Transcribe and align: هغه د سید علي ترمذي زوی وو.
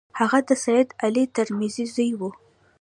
هغه 0.19 0.39
د 0.47 0.49
سید 0.65 0.87
علي 1.03 1.23
ترمذي 1.35 1.85
زوی 1.93 2.11
وو. 2.19 2.29